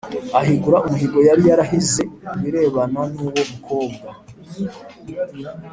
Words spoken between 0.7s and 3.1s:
umuhigo yari yarahize ku birebana